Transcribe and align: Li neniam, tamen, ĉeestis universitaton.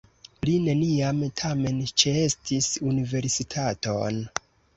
Li 0.47 0.53
neniam, 0.67 1.19
tamen, 1.41 1.77
ĉeestis 2.05 2.71
universitaton. 2.93 4.19